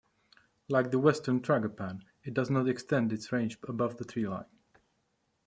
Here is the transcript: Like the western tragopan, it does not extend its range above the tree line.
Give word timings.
Like 0.67 0.89
the 0.89 0.97
western 0.97 1.41
tragopan, 1.41 2.01
it 2.23 2.33
does 2.33 2.49
not 2.49 2.67
extend 2.67 3.13
its 3.13 3.31
range 3.31 3.59
above 3.67 3.97
the 3.97 4.03
tree 4.05 4.27
line. 4.27 4.47